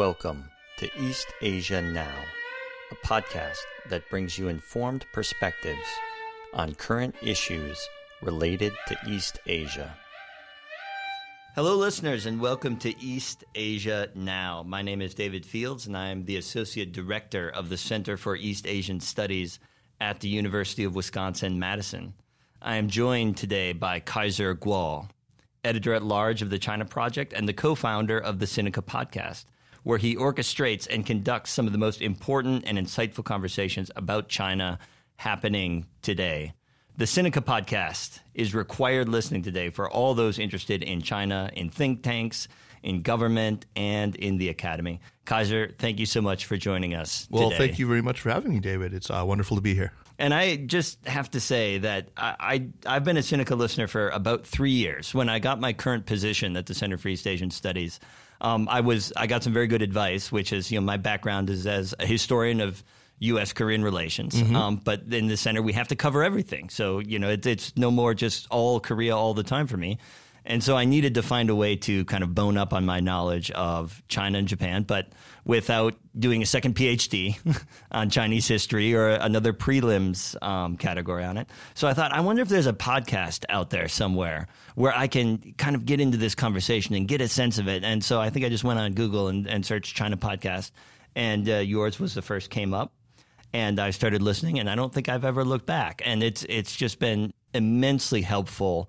[0.00, 2.14] Welcome to East Asia Now,
[2.90, 3.58] a podcast
[3.90, 5.86] that brings you informed perspectives
[6.54, 7.78] on current issues
[8.22, 9.94] related to East Asia.
[11.54, 14.64] Hello, listeners, and welcome to East Asia Now.
[14.66, 18.66] My name is David Fields, and I'm the Associate Director of the Center for East
[18.66, 19.58] Asian Studies
[20.00, 22.14] at the University of Wisconsin Madison.
[22.62, 25.10] I am joined today by Kaiser Kuo,
[25.62, 29.44] editor at large of the China Project and the co founder of the Sinica podcast,
[29.82, 34.78] where he orchestrates and conducts some of the most important and insightful conversations about China
[35.16, 36.52] happening today.
[36.96, 42.02] The Sinica podcast is required listening today for all those interested in China, in think
[42.02, 42.46] tanks,
[42.82, 45.00] in government, and in the academy.
[45.24, 47.26] Kaiser, thank you so much for joining us.
[47.30, 47.66] Well, today.
[47.66, 48.92] thank you very much for having me, David.
[48.92, 49.92] It's uh, wonderful to be here.
[50.18, 54.10] And I just have to say that I, I, have been a Sinica listener for
[54.10, 55.14] about three years.
[55.14, 58.00] When I got my current position at the Center for East Asian Studies,
[58.40, 61.50] um, I was I got some very good advice, which is you know my background
[61.50, 62.82] is as a historian of
[63.20, 63.52] U.S.
[63.52, 64.34] Korean relations.
[64.34, 64.56] Mm-hmm.
[64.56, 66.70] Um, but in the center, we have to cover everything.
[66.70, 69.98] So you know it, it's no more just all Korea all the time for me.
[70.44, 73.00] And so I needed to find a way to kind of bone up on my
[73.00, 75.08] knowledge of China and Japan, but
[75.44, 77.38] without doing a second PhD
[77.92, 81.48] on Chinese history or another prelims um, category on it.
[81.74, 85.54] So I thought, I wonder if there's a podcast out there somewhere where I can
[85.58, 87.84] kind of get into this conversation and get a sense of it.
[87.84, 90.70] And so I think I just went on Google and, and searched China podcast,
[91.14, 92.92] and uh, yours was the first came up.
[93.52, 96.02] And I started listening, and I don't think I've ever looked back.
[96.04, 98.88] And it's it's just been immensely helpful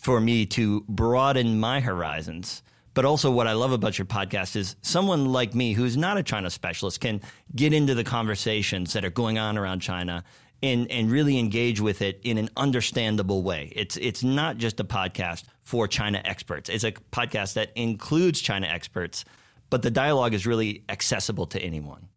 [0.00, 2.62] for me to broaden my horizons.
[2.94, 6.22] But also, what I love about your podcast is someone like me who's not a
[6.22, 7.20] China specialist can
[7.54, 10.24] get into the conversations that are going on around China
[10.62, 13.72] and, and really engage with it in an understandable way.
[13.76, 18.66] It's, it's not just a podcast for China experts, it's a podcast that includes China
[18.66, 19.24] experts,
[19.68, 22.08] but the dialogue is really accessible to anyone.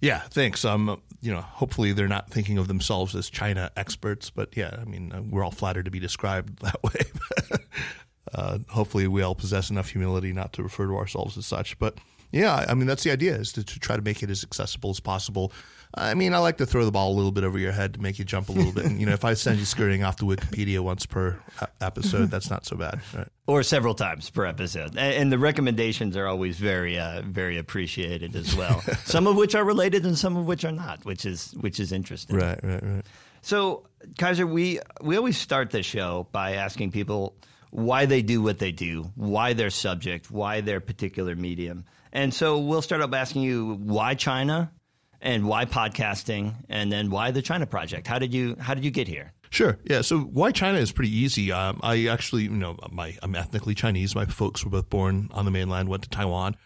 [0.00, 0.64] Yeah, thanks.
[0.64, 4.84] Um, you know, hopefully they're not thinking of themselves as China experts, but yeah, I
[4.84, 7.58] mean, uh, we're all flattered to be described that way.
[8.34, 11.78] uh, hopefully, we all possess enough humility not to refer to ourselves as such.
[11.78, 11.98] But
[12.32, 14.90] yeah, I mean, that's the idea: is to, to try to make it as accessible
[14.90, 15.52] as possible
[15.98, 18.00] I mean, I like to throw the ball a little bit over your head to
[18.02, 18.84] make you jump a little bit.
[18.84, 21.38] And, you know, if I send you skirting off to Wikipedia once per
[21.80, 23.00] episode, that's not so bad.
[23.14, 23.28] Right?
[23.46, 24.96] Or several times per episode.
[24.98, 28.80] And the recommendations are always very, uh, very appreciated as well.
[29.04, 31.92] some of which are related and some of which are not, which is which is
[31.92, 32.36] interesting.
[32.36, 33.06] Right, right, right.
[33.40, 33.86] So,
[34.18, 37.36] Kaiser, we we always start the show by asking people
[37.70, 41.84] why they do what they do, why their subject, why their particular medium.
[42.16, 44.72] And so we'll start up asking you why China,
[45.20, 48.06] and why podcasting, and then why the China Project.
[48.06, 49.34] How did you How did you get here?
[49.50, 49.78] Sure.
[49.84, 50.00] Yeah.
[50.00, 51.52] So why China is pretty easy.
[51.52, 54.14] Um, I actually, you know, my I'm ethnically Chinese.
[54.14, 56.56] My folks were both born on the mainland, went to Taiwan,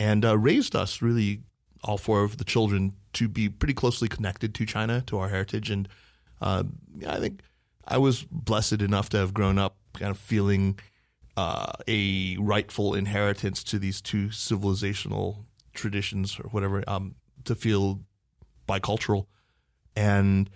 [0.00, 1.42] and uh, raised us really
[1.82, 5.68] all four of the children to be pretty closely connected to China, to our heritage,
[5.68, 5.86] and
[6.40, 6.64] uh,
[7.06, 7.42] I think
[7.86, 10.78] I was blessed enough to have grown up kind of feeling
[11.36, 16.84] uh, a rightful inheritance to these two civilizational traditions or whatever.
[16.86, 18.00] Um, to feel
[18.68, 19.26] bicultural.
[19.96, 20.50] And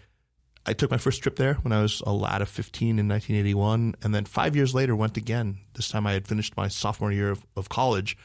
[0.67, 3.95] I took my first trip there when I was a lad of 15 in 1981.
[4.03, 5.59] And then five years later, went again.
[5.75, 8.17] This time I had finished my sophomore year of, of college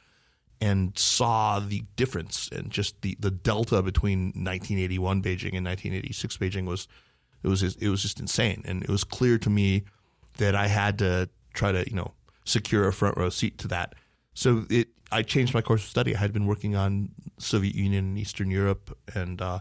[0.60, 6.66] and saw the difference and just the, the delta between 1981 Beijing and 1986 Beijing
[6.66, 6.88] was
[7.44, 9.84] it was it was just insane and it was clear to me
[10.38, 12.14] that I had to try to you know
[12.46, 13.96] secure a front row seat to that
[14.34, 16.16] so it I changed my course of study.
[16.16, 19.60] I had been working on Soviet Union and Eastern Europe, and uh,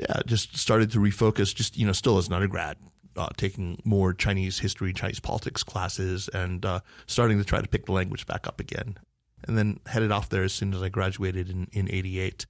[0.00, 1.54] yeah, just started to refocus.
[1.54, 2.78] Just you know, still as an undergrad,
[3.16, 7.86] uh, taking more Chinese history, Chinese politics classes, and uh, starting to try to pick
[7.86, 8.98] the language back up again.
[9.46, 12.46] And then headed off there as soon as I graduated in in '88.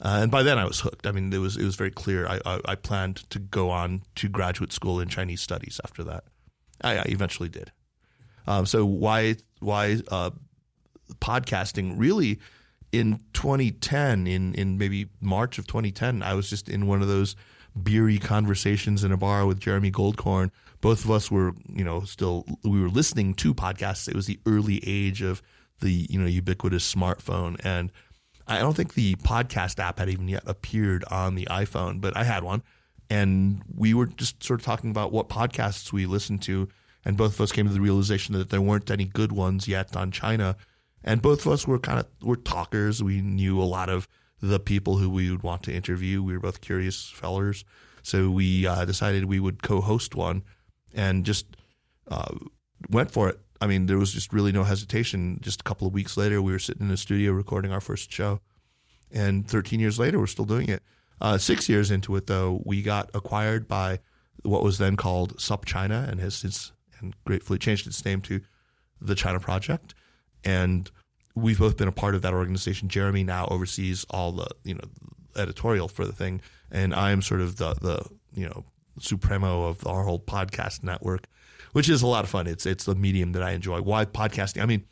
[0.00, 1.06] Uh, and by then I was hooked.
[1.06, 2.26] I mean, it was it was very clear.
[2.26, 6.24] I, I, I planned to go on to graduate school in Chinese studies after that.
[6.82, 7.70] I, I eventually did.
[8.46, 10.30] Um, so why why uh,
[11.20, 12.38] podcasting really
[12.92, 17.36] in 2010 in in maybe March of 2010 I was just in one of those
[17.80, 20.50] beery conversations in a bar with Jeremy Goldkorn
[20.80, 24.08] both of us were you know still we were listening to podcasts.
[24.08, 25.42] It was the early age of
[25.80, 27.60] the you know ubiquitous smartphone.
[27.64, 27.90] And
[28.46, 32.24] I don't think the podcast app had even yet appeared on the iPhone but I
[32.24, 32.62] had one.
[33.10, 36.68] And we were just sort of talking about what podcasts we listened to
[37.08, 39.96] and both of us came to the realization that there weren't any good ones yet
[39.96, 40.56] on China
[41.04, 43.02] and both of us were kind of were talkers.
[43.02, 44.08] We knew a lot of
[44.40, 46.22] the people who we would want to interview.
[46.22, 47.64] We were both curious fellers,
[48.02, 50.42] so we uh, decided we would co-host one,
[50.94, 51.56] and just
[52.08, 52.34] uh,
[52.90, 53.40] went for it.
[53.60, 55.38] I mean, there was just really no hesitation.
[55.40, 58.12] Just a couple of weeks later, we were sitting in the studio recording our first
[58.12, 58.40] show,
[59.10, 60.82] and 13 years later, we're still doing it.
[61.20, 63.98] Uh, six years into it, though, we got acquired by
[64.44, 68.40] what was then called SupChina and has since and gratefully changed its name to
[69.00, 69.94] the China Project.
[70.44, 70.90] And
[71.34, 72.88] we've both been a part of that organization.
[72.88, 74.84] Jeremy now oversees all the you know
[75.36, 76.40] editorial for the thing,
[76.70, 78.04] and I'm sort of the the
[78.34, 78.64] you know
[79.00, 81.26] supremo of our whole podcast network,
[81.72, 82.46] which is a lot of fun.
[82.46, 83.80] It's it's the medium that I enjoy.
[83.80, 84.62] Why podcasting?
[84.62, 84.84] I mean,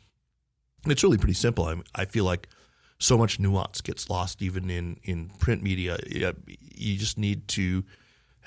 [0.85, 1.65] it's really pretty simple.
[1.65, 2.47] I, I feel like
[2.99, 5.97] so much nuance gets lost even in in print media.
[6.07, 7.83] You just need to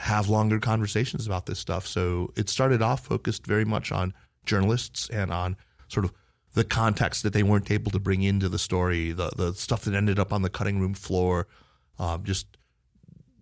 [0.01, 1.87] have longer conversations about this stuff.
[1.87, 4.15] So it started off focused very much on
[4.47, 5.59] journalists and on
[5.89, 6.13] sort of
[6.55, 9.95] the context that they weren't able to bring into the story, the the stuff that
[9.95, 11.47] ended up on the cutting room floor,
[11.99, 12.57] um, just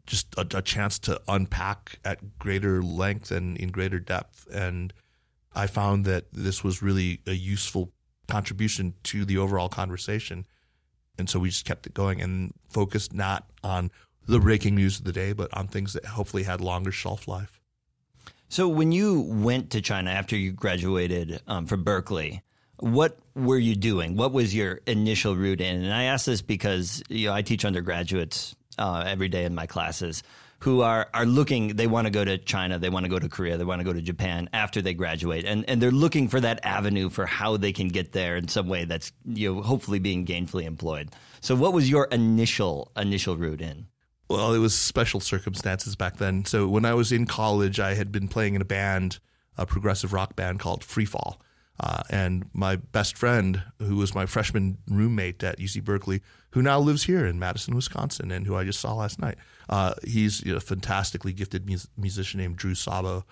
[0.05, 4.46] just a, a, chance to unpack at greater length and in greater depth.
[4.52, 4.93] And
[5.54, 7.93] I found that this was really a useful
[8.26, 10.46] contribution to the overall conversation.
[11.19, 13.90] And so we just kept it going and focused not on
[14.28, 17.60] the breaking news of the day, but on things that hopefully had longer shelf life.
[18.48, 22.42] So when you went to China after you graduated um, from Berkeley,
[22.78, 24.16] what were you doing?
[24.16, 25.82] What was your initial route in?
[25.82, 29.66] And I ask this because you know I teach undergraduates uh, every day in my
[29.66, 30.22] classes
[30.60, 31.76] who are are looking.
[31.76, 32.78] They want to go to China.
[32.78, 33.56] They want to go to Korea.
[33.56, 36.64] They want to go to Japan after they graduate, and and they're looking for that
[36.64, 40.25] avenue for how they can get there in some way that's you know hopefully being
[40.25, 41.10] gainfully employed.
[41.40, 43.86] So, what was your initial initial route in?
[44.28, 46.44] Well, it was special circumstances back then.
[46.44, 49.19] So when I was in college, I had been playing in a band,
[49.56, 51.38] a progressive rock band called Freefall
[51.80, 56.80] uh, and my best friend, who was my freshman roommate at UC Berkeley, who now
[56.80, 59.36] lives here in Madison, Wisconsin, and who I just saw last night.
[59.69, 63.25] Uh, he's a fantastically gifted musician named Drew Sabo.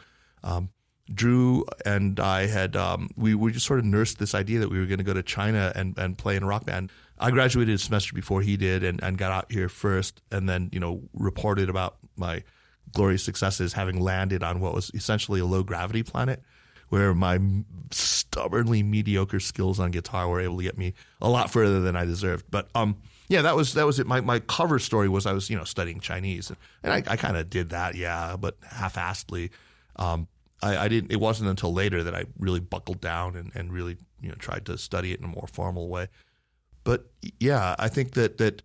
[0.44, 0.70] Um,
[1.12, 4.79] Drew and I had um, we we just sort of nursed this idea that we
[4.79, 6.91] were going to go to China and, and play in a rock band.
[7.19, 10.69] I graduated a semester before he did and, and got out here first, and then
[10.73, 12.43] you know reported about my
[12.93, 16.43] glorious successes having landed on what was essentially a low gravity planet
[16.88, 17.38] where my
[17.91, 22.05] stubbornly mediocre skills on guitar were able to get me a lot further than I
[22.05, 22.44] deserved.
[22.50, 22.97] But um,
[23.29, 24.06] yeah, that was that was it.
[24.06, 27.37] My my cover story was I was you know studying Chinese, and, I, I kind
[27.37, 29.50] of did that, yeah, but half-assedly.
[29.97, 30.29] Um,
[30.62, 31.12] I, I, didn't.
[31.12, 34.67] It wasn't until later that I really buckled down and, and really you know tried
[34.67, 36.08] to study it in a more formal way.
[36.85, 37.11] But
[37.41, 38.62] yeah, I think that that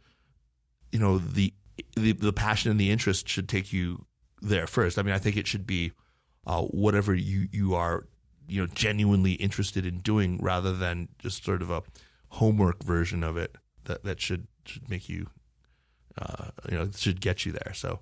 [0.91, 1.53] you know the
[1.95, 4.05] the, the passion and the interest should take you
[4.41, 4.97] there first.
[4.97, 5.91] I mean, I think it should be
[6.45, 8.07] uh, whatever you you are
[8.47, 11.83] you know genuinely interested in doing rather than just sort of a
[12.29, 13.55] homework version of it
[13.85, 15.27] that that should should make you
[16.17, 17.99] uh, you know should get you there so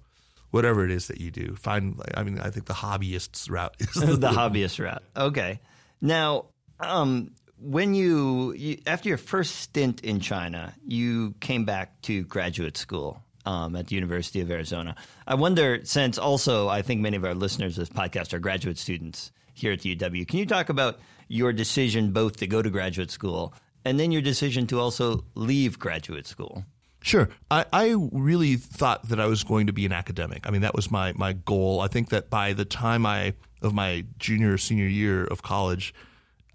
[0.52, 3.90] whatever it is that you do find i mean i think the hobbyists route is
[3.94, 5.60] the, the hobbyist route okay
[6.02, 6.46] now
[6.82, 7.32] um,
[7.62, 13.22] when you, you, after your first stint in china you came back to graduate school
[13.46, 14.96] um, at the University of Arizona.
[15.26, 18.78] I wonder, since also I think many of our listeners of this podcast are graduate
[18.78, 22.70] students here at the UW, can you talk about your decision both to go to
[22.70, 23.54] graduate school
[23.86, 26.64] and then your decision to also leave graduate school?
[27.02, 27.30] Sure.
[27.50, 30.46] I, I really thought that I was going to be an academic.
[30.46, 31.80] I mean, that was my, my goal.
[31.80, 35.94] I think that by the time I of my junior or senior year of college,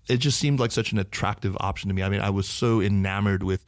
[0.08, 2.02] it just seemed like such an attractive option to me.
[2.02, 3.64] I mean, I was so enamored with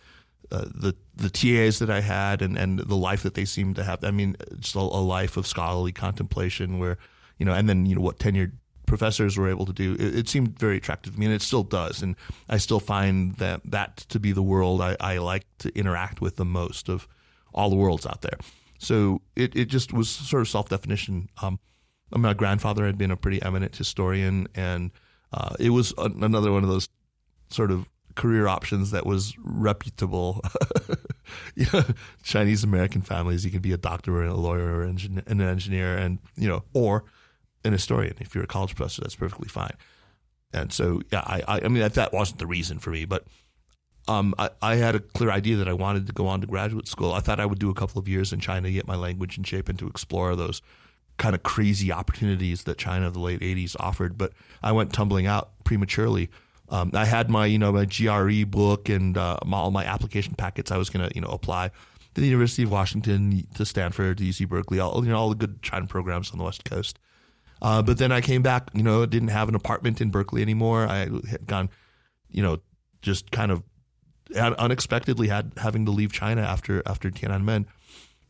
[0.51, 3.85] uh, the the TAs that I had and, and the life that they seemed to
[3.85, 4.05] have.
[4.05, 6.99] I mean, just a, a, life of scholarly contemplation where,
[7.39, 8.53] you know, and then, you know, what tenured
[8.87, 9.95] professors were able to do.
[9.95, 12.03] It, it seemed very attractive to me and it still does.
[12.03, 12.17] And
[12.49, 16.37] I still find that that to be the world I, I like to interact with
[16.37, 17.07] the most of
[17.53, 18.39] all the worlds out there.
[18.79, 21.29] So it, it just was sort of self definition.
[21.43, 21.59] Um,
[22.11, 24.93] my grandfather had been a pretty eminent historian and
[25.33, 26.89] uh, it was another one of those
[27.51, 30.41] sort of career options that was reputable.
[31.55, 31.85] you know,
[32.23, 36.19] Chinese American families, you can be a doctor or a lawyer or an engineer, and
[36.37, 37.05] you know, or
[37.67, 38.15] an historian.
[38.21, 39.75] If you're a college professor, that's perfectly fine.
[40.53, 43.27] And so, yeah, I, I, I mean, that, that wasn't the reason for me, but
[44.09, 46.87] um, I, I had a clear idea that I wanted to go on to graduate
[46.87, 47.13] school.
[47.13, 49.37] I thought I would do a couple of years in China, to get my language
[49.37, 50.63] in shape, and to explore those
[51.19, 54.17] kind of crazy opportunities that China of the late 80s offered.
[54.17, 54.33] But
[54.63, 56.31] I went tumbling out prematurely
[56.69, 60.71] um, I had my you know my GRE book and uh, all my application packets.
[60.71, 61.69] I was going to you know apply
[62.15, 65.37] to the University of Washington, to Stanford, to UC Berkeley, all you know all the
[65.37, 66.99] good China programs on the West Coast.
[67.63, 70.87] Uh, but then I came back, you know, didn't have an apartment in Berkeley anymore.
[70.87, 71.71] I had gone,
[72.29, 72.59] you know,
[73.03, 73.63] just kind of
[74.35, 77.67] unexpectedly had having to leave China after after Tiananmen.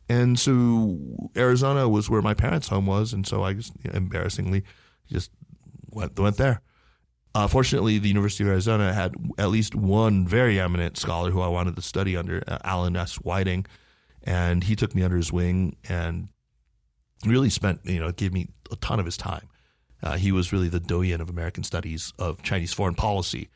[0.09, 0.97] And so
[1.35, 4.63] Arizona was where my parents' home was, and so I just you know, embarrassingly
[5.07, 5.31] just
[5.91, 6.61] went went there.
[7.35, 11.47] Uh, fortunately, the University of Arizona had at least one very eminent scholar who I
[11.47, 13.15] wanted to study under, uh, Allen S.
[13.15, 13.65] Whiting,
[14.23, 16.29] and he took me under his wing and
[17.25, 19.47] really spent, you know, gave me a ton of his time.
[20.03, 23.49] Uh, he was really the doyen of American studies of Chinese foreign policy,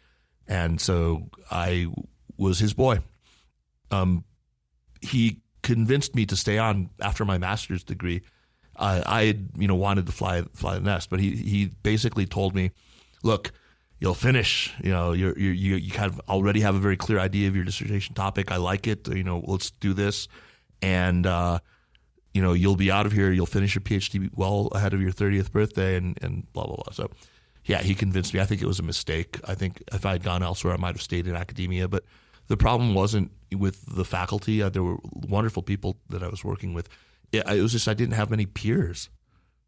[0.47, 1.87] and so I
[2.37, 2.99] was his boy.
[3.91, 4.23] Um,
[5.01, 8.21] he convinced me to stay on after my master's degree.
[8.75, 12.55] Uh, I you know, wanted to fly fly the nest, but he he basically told
[12.55, 12.71] me,
[13.23, 13.51] "Look,
[13.99, 14.73] you'll finish.
[14.83, 17.63] You know, you're, you you kind of already have a very clear idea of your
[17.63, 18.51] dissertation topic.
[18.51, 19.07] I like it.
[19.07, 20.27] You know, let's do this,
[20.81, 21.59] and uh,
[22.33, 23.31] you know, you'll be out of here.
[23.31, 26.93] You'll finish your PhD well ahead of your 30th birthday, and and blah blah blah.
[26.93, 27.11] So,
[27.65, 28.39] yeah, he convinced me.
[28.39, 29.39] I think it was a mistake.
[29.45, 32.03] I think if I had gone elsewhere, I might have stayed in academia, but
[32.47, 34.61] the problem wasn't with the faculty.
[34.61, 36.89] Uh, there were wonderful people that I was working with.
[37.31, 39.09] It, it, was just I didn't have many peers.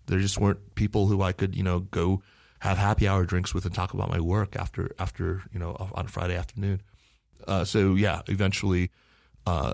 [0.07, 2.21] There just weren't people who I could you know go
[2.59, 6.07] have happy hour drinks with and talk about my work after after you know on
[6.07, 6.81] Friday afternoon.
[7.47, 8.89] Uh, so yeah, eventually,
[9.45, 9.73] uh,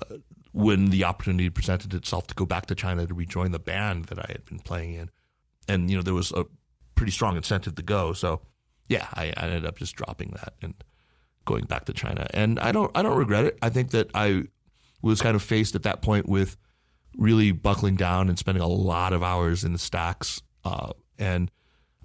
[0.51, 4.19] when the opportunity presented itself to go back to China to rejoin the band that
[4.19, 5.09] I had been playing in,
[5.67, 6.45] and you know there was a
[6.95, 8.13] pretty strong incentive to go.
[8.13, 8.41] So
[8.87, 10.73] yeah, I, I ended up just dropping that and
[11.45, 12.27] going back to China.
[12.33, 13.57] And I don't I don't regret it.
[13.61, 14.43] I think that I
[15.01, 16.57] was kind of faced at that point with
[17.17, 20.41] really buckling down and spending a lot of hours in the stacks.
[20.63, 21.49] Uh, and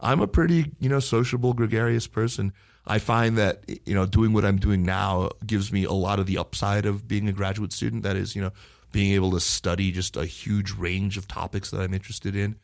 [0.01, 2.53] I'm a pretty you know sociable, gregarious person.
[2.87, 6.27] I find that you know doing what I'm doing now gives me a lot of
[6.27, 8.03] the upside of being a graduate student.
[8.03, 8.53] That is, you know,
[8.93, 12.57] being able to study just a huge range of topics that I'm interested in,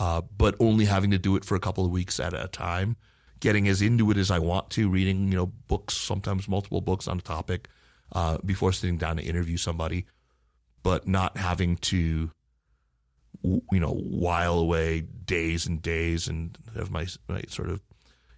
[0.00, 2.96] uh, but only having to do it for a couple of weeks at a time
[3.40, 7.08] getting as into it as I want to, reading you know books, sometimes multiple books
[7.08, 7.68] on a topic
[8.12, 10.06] uh, before sitting down to interview somebody,
[10.82, 12.30] but not having to
[13.42, 17.80] you know while away days and days and have my, my sort of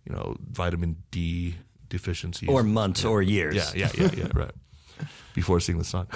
[0.04, 1.54] you know vitamin D
[1.88, 3.11] deficiencies or months yeah.
[3.11, 3.54] or years.
[3.54, 4.52] Yeah, yeah, yeah, yeah, right.
[5.35, 6.07] Before seeing the sun.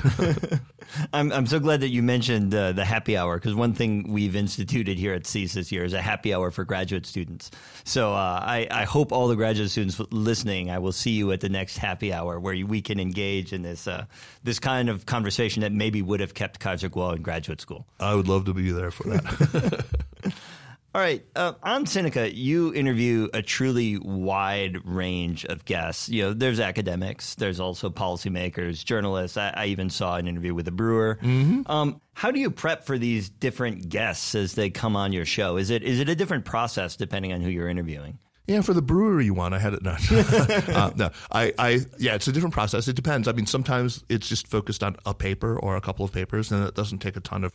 [1.12, 4.36] I'm I'm so glad that you mentioned uh, the happy hour because one thing we've
[4.36, 7.50] instituted here at CEAS this year is a happy hour for graduate students.
[7.84, 11.40] So uh, I I hope all the graduate students listening, I will see you at
[11.40, 14.04] the next happy hour where we can engage in this uh,
[14.42, 17.86] this kind of conversation that maybe would have kept Kaiser Kuo in graduate school.
[18.00, 19.84] I would love to be there for that.
[20.94, 26.08] All right, uh, on Sinica, you interview a truly wide range of guests.
[26.08, 29.36] You know, there's academics, there's also policymakers, journalists.
[29.36, 31.18] I, I even saw an interview with a brewer.
[31.20, 31.62] Mm-hmm.
[31.68, 35.56] Um, how do you prep for these different guests as they come on your show?
[35.56, 38.20] Is it is it a different process depending on who you're interviewing?
[38.46, 40.00] Yeah, for the brewery one, I had it not.
[40.68, 42.86] uh, no, I, I, yeah, it's a different process.
[42.86, 43.26] It depends.
[43.26, 46.64] I mean, sometimes it's just focused on a paper or a couple of papers, and
[46.64, 47.52] it doesn't take a ton of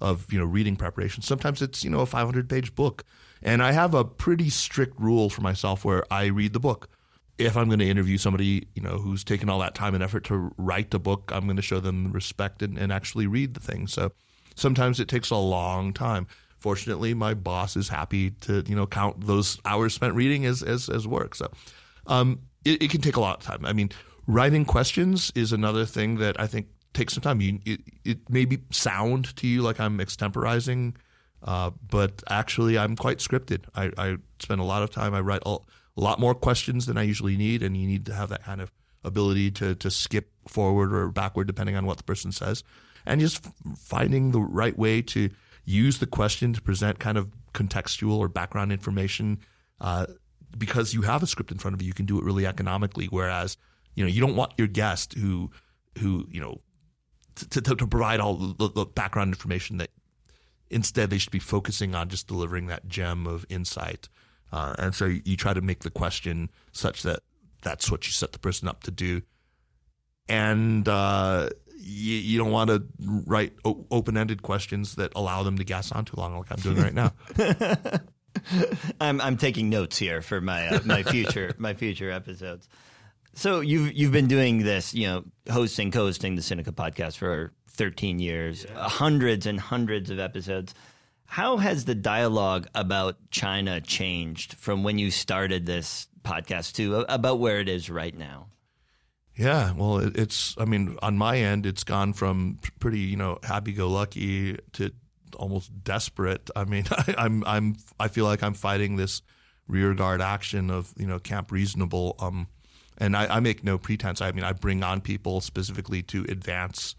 [0.00, 1.22] of you know reading preparation.
[1.22, 3.04] Sometimes it's you know a 500 page book,
[3.42, 6.88] and I have a pretty strict rule for myself where I read the book.
[7.38, 10.24] If I'm going to interview somebody you know who's taken all that time and effort
[10.24, 13.60] to write a book, I'm going to show them respect and, and actually read the
[13.60, 13.86] thing.
[13.86, 14.12] So
[14.54, 16.26] sometimes it takes a long time.
[16.58, 20.88] Fortunately, my boss is happy to you know count those hours spent reading as as,
[20.88, 21.34] as work.
[21.34, 21.50] So
[22.06, 23.64] um, it, it can take a lot of time.
[23.64, 23.90] I mean,
[24.26, 27.40] writing questions is another thing that I think take some time.
[27.40, 30.94] You, it, it may be sound to you like I'm extemporizing,
[31.42, 33.64] uh, but actually I'm quite scripted.
[33.74, 35.14] I, I, spend a lot of time.
[35.14, 35.56] I write a,
[35.96, 38.60] a lot more questions than I usually need, and you need to have that kind
[38.60, 38.72] of
[39.04, 42.64] ability to to skip forward or backward depending on what the person says,
[43.06, 45.30] and just finding the right way to
[45.64, 49.38] use the question to present kind of contextual or background information.
[49.80, 50.06] Uh,
[50.56, 53.06] because you have a script in front of you, you can do it really economically.
[53.06, 53.56] Whereas,
[53.94, 55.50] you know, you don't want your guest who
[55.98, 56.60] who you know
[57.38, 59.90] to, to, to provide all the, the, background information that
[60.70, 64.08] instead they should be focusing on just delivering that gem of insight.
[64.52, 67.20] Uh, and so you try to make the question such that
[67.62, 69.22] that's what you set the person up to do.
[70.28, 75.56] And uh, you, you, don't want to write o- open ended questions that allow them
[75.58, 77.12] to gas on too long, like I'm doing right now.
[79.00, 82.68] I'm I'm taking notes here for my uh, my future my future episodes.
[83.34, 88.18] So you've you've been doing this, you know, hosting, co-hosting the Sinica podcast for 13
[88.18, 88.88] years, yeah.
[88.88, 90.74] hundreds and hundreds of episodes.
[91.24, 97.38] How has the dialogue about China changed from when you started this podcast to about
[97.38, 98.48] where it is right now?
[99.38, 100.56] Yeah, well, it's.
[100.58, 104.90] I mean, on my end, it's gone from pretty, you know, happy-go-lucky to
[105.36, 106.50] almost desperate.
[106.56, 109.22] I mean, I, I'm, I'm, I feel like I'm fighting this
[109.68, 112.16] rearguard action of, you know, Camp Reasonable.
[112.18, 112.48] Um,
[112.98, 114.20] and I, I, make no pretense.
[114.20, 116.96] I mean, I bring on people specifically to advance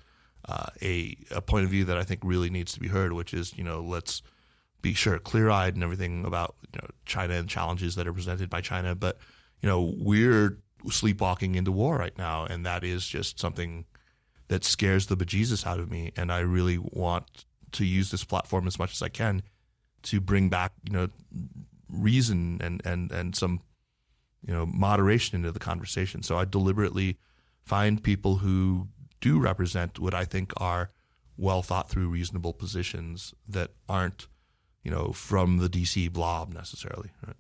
[0.48, 3.34] uh, a, a point of view that I think really needs to be heard, which
[3.34, 4.22] is, you know, let's
[4.82, 8.50] be sure clear eyed and everything about you know, China and challenges that are presented
[8.50, 9.18] by China, but
[9.62, 10.58] you know, we're
[10.90, 13.86] sleepwalking into war right now, and that is just something
[14.48, 16.12] that scares the bejesus out of me.
[16.16, 19.44] And I really want to use this platform as much as I can
[20.04, 21.10] to bring back, you know,
[21.90, 23.62] reason and and and some,
[24.46, 26.24] you know, moderation into the conversation.
[26.24, 27.18] So I deliberately
[27.64, 28.88] find people who
[29.22, 30.92] do represent what I think are
[31.38, 34.28] well thought through, reasonable positions that aren't,
[34.84, 37.12] you know, from the DC blob necessarily.
[37.26, 37.36] Right?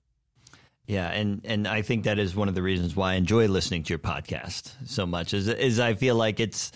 [0.88, 3.84] Yeah, and and I think that is one of the reasons why I enjoy listening
[3.84, 5.34] to your podcast so much.
[5.34, 6.72] Is is I feel like it's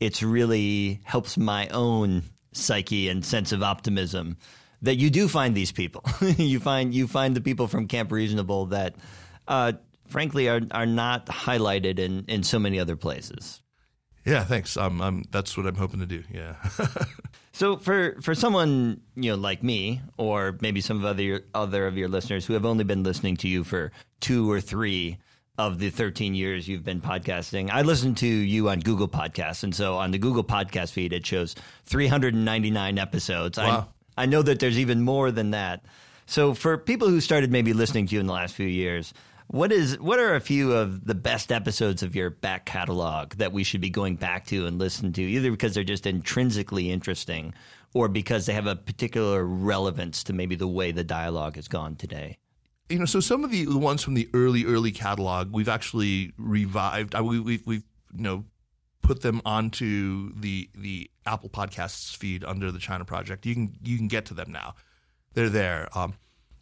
[0.00, 4.36] it's really helps my own psyche and sense of optimism
[4.82, 6.02] that you do find these people.
[6.36, 8.96] you find you find the people from Camp Reasonable that,
[9.48, 9.72] uh,
[10.06, 13.62] frankly, are are not highlighted in in so many other places.
[14.24, 14.76] Yeah, thanks.
[14.76, 16.22] Um, um, that's what I'm hoping to do.
[16.30, 16.56] Yeah.
[17.52, 21.96] so for for someone you know like me, or maybe some of other other of
[21.96, 23.90] your listeners who have only been listening to you for
[24.20, 25.18] two or three
[25.56, 29.74] of the 13 years you've been podcasting, I listen to you on Google Podcasts, and
[29.74, 33.58] so on the Google Podcast feed, it shows 399 episodes.
[33.58, 33.88] Wow.
[34.16, 35.84] I, I know that there's even more than that.
[36.26, 39.12] So for people who started maybe listening to you in the last few years,
[39.48, 43.52] what is what are a few of the best episodes of your back catalog that
[43.52, 47.54] we should be going back to and listen to, either because they're just intrinsically interesting
[47.94, 51.96] or because they have a particular relevance to maybe the way the dialogue has gone
[51.96, 52.36] today?
[52.90, 57.14] You know, so some of the, ones from the early early catalog we've actually revived.
[57.14, 58.44] I, we, we've we've you know
[59.02, 63.46] put them onto the the Apple Podcasts feed under the China Project.
[63.46, 64.74] You can you can get to them now.
[65.32, 65.88] They're there.
[65.96, 66.14] Um,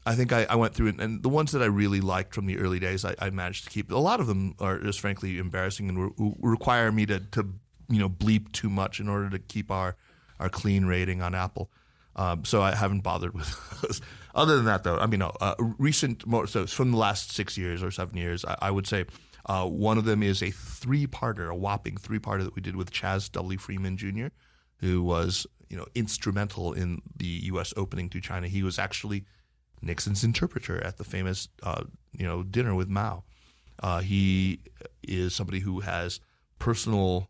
[0.07, 2.47] I think I, I, went through it, and the ones that I really liked from
[2.47, 3.91] the early days, I, I managed to keep.
[3.91, 7.53] A lot of them are just frankly embarrassing and re- require me to, to,
[7.89, 9.97] you know, bleep too much in order to keep our,
[10.39, 11.71] our clean rating on Apple.
[12.15, 14.01] Um, so I haven't bothered with those.
[14.33, 17.59] Other than that, though, I mean, no, uh, recent, more, so from the last six
[17.59, 19.07] years or seven years, I, I would say
[19.47, 23.29] uh, one of them is a three-parter, a whopping three-parter that we did with Chas
[23.31, 23.59] W.
[23.59, 24.29] Freeman Jr.,
[24.79, 27.75] who was, you know, instrumental in the U.S.
[27.77, 28.47] opening to China.
[28.47, 29.25] He was actually
[29.83, 33.25] Nixon's interpreter at the famous uh, you know dinner with Mao.
[33.83, 34.61] Uh, he
[35.03, 36.21] is somebody who has
[36.59, 37.29] personal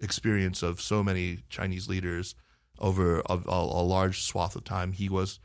[0.00, 2.34] experience of so many Chinese leaders
[2.78, 4.92] over a, a, large swath of time.
[4.92, 5.38] He was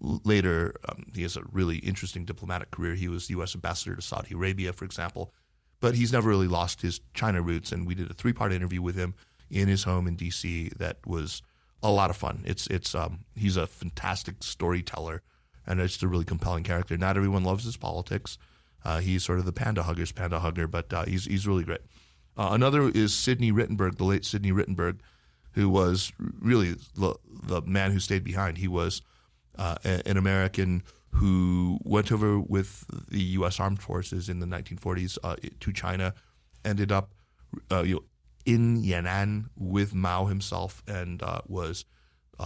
[0.00, 2.94] later um, he has a really interesting diplomatic career.
[2.94, 3.54] He was U.S.
[3.54, 5.32] ambassador to Saudi Arabia, for example,
[5.80, 7.72] but he's never really lost his China roots.
[7.72, 9.14] And we did a three part interview with him
[9.50, 10.72] in his home in D.C.
[10.76, 11.42] that was
[11.82, 12.42] a lot of fun.
[12.44, 15.22] It's it's um, he's a fantastic storyteller
[15.66, 16.96] and it's a really compelling character.
[16.96, 18.38] Not everyone loves his politics.
[18.84, 21.80] Uh, he's sort of the panda hugger's panda hugger, but uh, he's he's really great.
[22.36, 25.00] Uh, another is Sidney Rittenberg, the late Sidney Rittenberg,
[25.52, 28.58] who was really the, the man who stayed behind.
[28.58, 29.02] He was
[29.58, 33.58] uh, an American who went over with the U.S.
[33.58, 36.14] Armed Forces in the 1940s uh, to China,
[36.64, 37.14] ended up
[37.72, 38.04] uh, you know,
[38.44, 41.86] in Yan'an with Mao himself, and was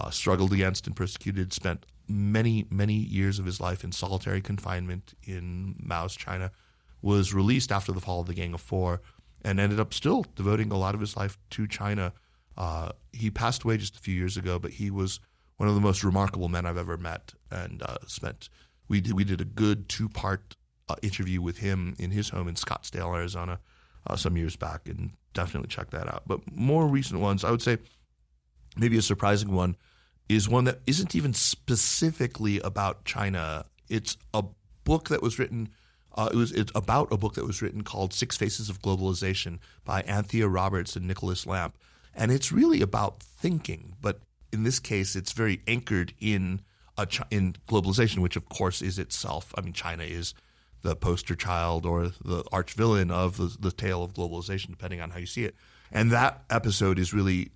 [0.09, 1.53] struggled against and persecuted.
[1.53, 6.51] Spent many, many years of his life in solitary confinement in Mao's China,
[7.01, 9.01] was released after the fall of the Gang of Four,
[9.43, 12.13] and ended up still devoting a lot of his life to China.
[12.57, 15.19] Uh, he passed away just a few years ago, but he was
[15.57, 18.49] one of the most remarkable men I've ever met, and uh, spent.
[18.87, 20.55] We did, we did a good two part
[20.89, 23.59] uh, interview with him in his home in Scottsdale, Arizona,
[24.07, 26.23] uh, some years back, and definitely check that out.
[26.27, 27.77] But more recent ones, I would say,
[28.77, 29.75] maybe a surprising one
[30.31, 33.65] is one that isn't even specifically about China.
[33.89, 34.43] It's a
[34.83, 35.69] book that was written.
[36.15, 39.59] Uh, it was it's about a book that was written called Six Faces of Globalization
[39.85, 41.77] by Anthea Roberts and Nicholas Lamp,
[42.13, 43.95] and it's really about thinking.
[44.01, 46.61] But in this case, it's very anchored in
[46.97, 49.53] a, in globalization, which of course is itself.
[49.57, 50.33] I mean, China is
[50.81, 55.11] the poster child or the arch villain of the, the tale of globalization, depending on
[55.11, 55.55] how you see it.
[55.91, 57.51] And that episode is really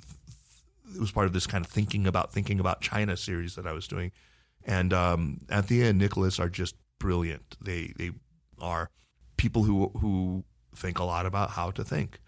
[0.94, 3.74] it was part of this kind of thinking about thinking about China series that I
[3.74, 4.12] was doing.
[4.66, 7.58] And um, Anthea and Nicholas are just brilliant.
[7.62, 8.12] They they
[8.60, 8.90] are
[9.38, 10.44] people who who
[10.76, 12.20] think a lot about how to think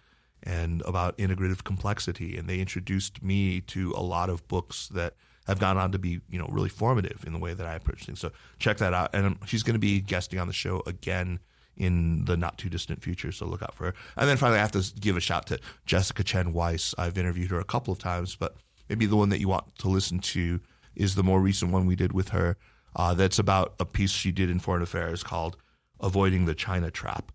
[0.44, 2.38] and about integrative complexity.
[2.38, 5.16] And they introduced me to a lot of books that
[5.48, 8.06] have gone on to be you know really formative in the way that I approach
[8.06, 8.20] things.
[8.20, 9.10] So check that out.
[9.14, 11.40] And she's going to be guesting on the show again
[11.78, 13.32] in the not too distant future.
[13.32, 13.94] So look out for her.
[14.16, 16.94] And then finally, I have to give a shout to Jessica Chen Weiss.
[16.98, 18.56] I've interviewed her a couple of times, but
[18.90, 20.60] maybe the one that you want to listen to
[20.96, 22.58] is the more recent one we did with her.
[22.96, 25.58] Uh, that's about a piece she did in Foreign Affairs called
[26.00, 27.32] "Avoiding the China Trap."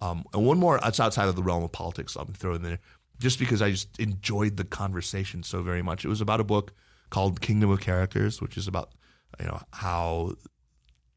[0.00, 2.16] Um, and one more that's outside of the realm of politics.
[2.16, 2.78] I'll throw in there
[3.18, 6.04] just because I just enjoyed the conversation so very much.
[6.04, 6.72] It was about a book
[7.10, 8.92] called Kingdom of Characters, which is about
[9.38, 10.34] you know how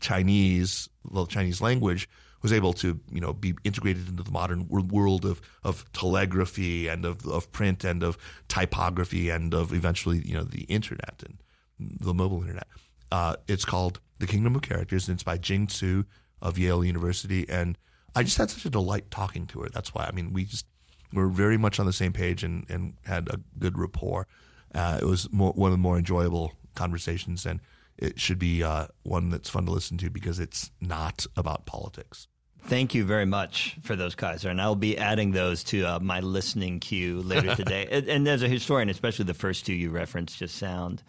[0.01, 2.09] Chinese, the Chinese language
[2.41, 7.05] was able to you know be integrated into the modern world of of telegraphy and
[7.05, 11.37] of of print and of typography and of eventually you know the internet and
[11.79, 12.67] the mobile internet.
[13.11, 16.05] Uh, it's called The Kingdom of Characters, and it's by Jing Tsu
[16.41, 17.47] of Yale University.
[17.49, 17.77] And
[18.15, 19.69] I just had such a delight talking to her.
[19.69, 20.65] That's why I mean we just
[21.13, 24.27] were very much on the same page and and had a good rapport.
[24.73, 27.59] Uh, it was more, one of the more enjoyable conversations and
[28.01, 32.27] it should be uh, one that's fun to listen to because it's not about politics.
[32.63, 34.49] Thank you very much for those, Kaiser.
[34.49, 37.87] And I'll be adding those to uh, my listening queue later today.
[37.91, 41.03] and, and, as a historian, especially the first two you referenced, just sound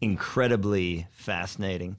[0.00, 1.96] incredibly fascinating.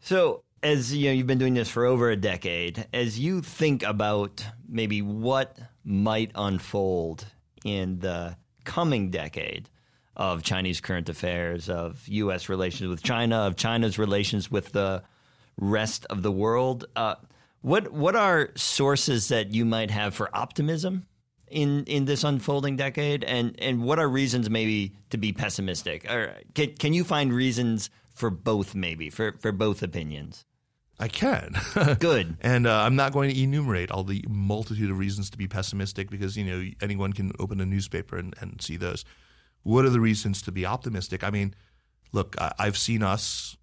[0.00, 2.86] So, as you know, you've been doing this for over a decade.
[2.92, 7.26] As you think about maybe what might unfold
[7.64, 9.68] in the coming decade,
[10.20, 12.50] of Chinese current affairs, of U.S.
[12.50, 15.02] relations with China, of China's relations with the
[15.56, 16.84] rest of the world.
[16.94, 17.14] Uh,
[17.62, 21.06] what what are sources that you might have for optimism
[21.48, 26.10] in in this unfolding decade, and and what are reasons maybe to be pessimistic?
[26.10, 30.44] Or can can you find reasons for both, maybe for for both opinions?
[30.98, 31.54] I can.
[31.98, 32.36] Good.
[32.42, 36.10] and uh, I'm not going to enumerate all the multitude of reasons to be pessimistic
[36.10, 39.04] because you know anyone can open a newspaper and, and see those
[39.62, 41.24] what are the reasons to be optimistic?
[41.24, 41.54] I mean,
[42.12, 43.56] look, I, have seen us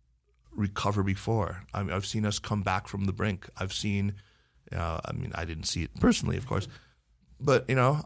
[0.52, 1.64] recover before.
[1.74, 3.48] I mean, I've seen us come back from the brink.
[3.58, 4.16] I've seen,
[4.72, 6.68] uh, I mean, I didn't see it personally, of course,
[7.40, 8.04] but you know,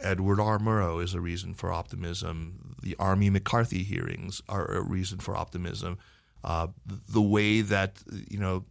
[0.00, 0.58] Edward R.
[0.58, 2.76] Murrow is a reason for optimism.
[2.82, 5.98] The Army McCarthy hearings are a reason for optimism.
[6.44, 8.64] Uh, the way that you know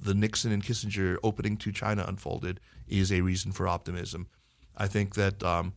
[0.00, 4.28] the Nixon and Kissinger opening to China unfolded is a reason for optimism.
[4.76, 5.74] I think that um,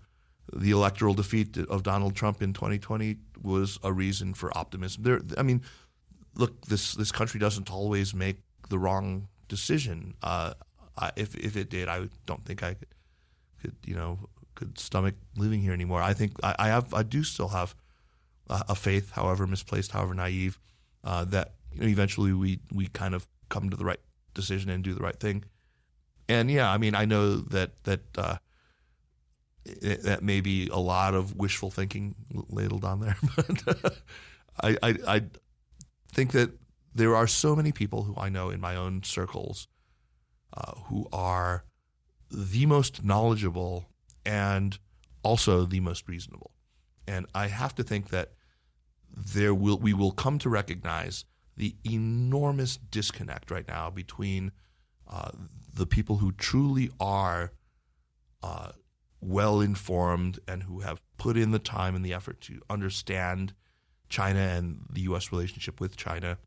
[0.53, 5.03] the electoral defeat of Donald Trump in 2020 was a reason for optimism.
[5.03, 5.61] There, I mean,
[6.35, 8.37] look, this this country doesn't always make
[8.69, 10.15] the wrong decision.
[10.21, 10.53] Uh,
[10.97, 12.87] I, if if it did, I don't think I could,
[13.61, 14.19] could you know
[14.55, 16.01] could stomach living here anymore.
[16.01, 17.75] I think I, I have I do still have
[18.49, 20.59] a, a faith, however misplaced, however naive,
[21.03, 23.99] uh, that you know, eventually we we kind of come to the right
[24.33, 25.45] decision and do the right thing.
[26.27, 28.01] And yeah, I mean, I know that that.
[28.17, 28.37] Uh,
[29.81, 32.15] that may be a lot of wishful thinking
[32.49, 33.17] ladled on there,
[33.65, 33.97] but
[34.63, 35.21] I, I, I
[36.11, 36.51] think that
[36.93, 39.67] there are so many people who I know in my own circles
[40.53, 41.65] uh, who are
[42.31, 43.85] the most knowledgeable
[44.25, 44.77] and
[45.23, 46.51] also the most reasonable,
[47.07, 48.33] and I have to think that
[49.11, 51.25] there will we will come to recognize
[51.57, 54.51] the enormous disconnect right now between
[55.07, 55.31] uh,
[55.73, 57.51] the people who truly are
[58.41, 58.71] uh,
[59.21, 63.53] well informed and who have put in the time and the effort to understand
[64.09, 65.31] China and the U.S.
[65.31, 66.37] relationship with China,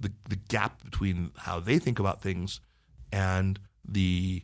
[0.00, 2.60] the the gap between how they think about things
[3.12, 4.42] and the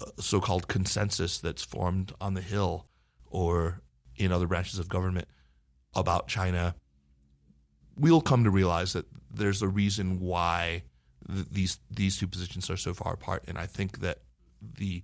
[0.00, 2.86] uh, so-called consensus that's formed on the Hill
[3.26, 3.82] or
[4.16, 5.28] in other branches of government
[5.94, 6.74] about China,
[7.96, 10.82] we'll come to realize that there's a reason why
[11.26, 14.18] th- these these two positions are so far apart, and I think that
[14.60, 15.02] the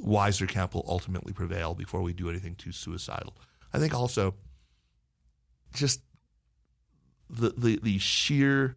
[0.00, 3.34] wiser camp will ultimately prevail before we do anything too suicidal.
[3.72, 4.34] I think also
[5.74, 6.00] just
[7.28, 8.76] the the, the sheer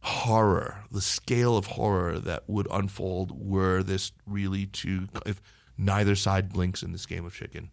[0.00, 5.40] horror, the scale of horror that would unfold were this really to if
[5.76, 7.70] neither side blinks in this game of chicken,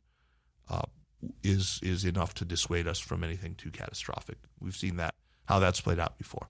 [0.69, 0.81] uh,
[1.43, 4.37] is is enough to dissuade us from anything too catastrophic.
[4.59, 6.49] We've seen that how that's played out before.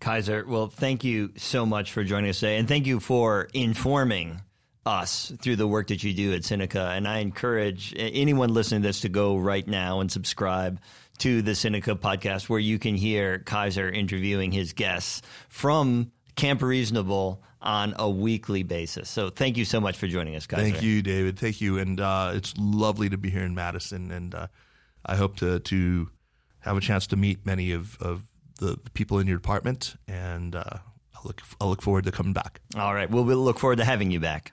[0.00, 4.42] Kaiser, well, thank you so much for joining us today, and thank you for informing
[4.84, 6.96] us through the work that you do at Sinica.
[6.96, 10.80] And I encourage anyone listening to this to go right now and subscribe
[11.18, 17.42] to the Sinica podcast, where you can hear Kaiser interviewing his guests from Camp Reasonable
[17.60, 19.08] on a weekly basis.
[19.08, 20.62] So thank you so much for joining us, Kaiser.
[20.62, 21.38] Thank you, David.
[21.38, 24.48] Thank you, and uh, it's lovely to be here in Madison, and uh,
[25.06, 26.10] I hope to to
[26.60, 28.24] have a chance to meet many of, of
[28.58, 30.64] the, people in your department, and uh,
[31.14, 32.60] I'll look I'll look forward to coming back.
[32.76, 34.52] All right, we'll, we'll look forward to having you back.